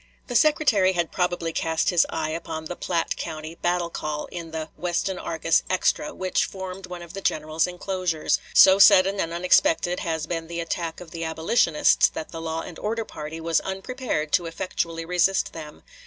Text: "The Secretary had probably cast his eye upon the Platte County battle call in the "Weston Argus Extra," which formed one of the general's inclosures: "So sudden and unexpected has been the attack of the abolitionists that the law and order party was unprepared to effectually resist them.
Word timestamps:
"The 0.29 0.35
Secretary 0.35 0.93
had 0.93 1.11
probably 1.11 1.53
cast 1.53 1.91
his 1.91 2.07
eye 2.09 2.31
upon 2.31 2.65
the 2.65 2.75
Platte 2.75 3.15
County 3.17 3.53
battle 3.53 3.91
call 3.91 4.25
in 4.31 4.49
the 4.49 4.69
"Weston 4.75 5.19
Argus 5.19 5.61
Extra," 5.69 6.11
which 6.11 6.45
formed 6.45 6.87
one 6.87 7.03
of 7.03 7.13
the 7.13 7.21
general's 7.21 7.67
inclosures: 7.67 8.39
"So 8.55 8.79
sudden 8.79 9.19
and 9.19 9.31
unexpected 9.31 9.99
has 9.99 10.25
been 10.25 10.47
the 10.47 10.59
attack 10.59 11.01
of 11.01 11.11
the 11.11 11.23
abolitionists 11.23 12.09
that 12.09 12.29
the 12.31 12.41
law 12.41 12.61
and 12.61 12.79
order 12.79 13.05
party 13.05 13.39
was 13.39 13.59
unprepared 13.61 14.31
to 14.31 14.47
effectually 14.47 15.05
resist 15.05 15.53
them. 15.53 15.83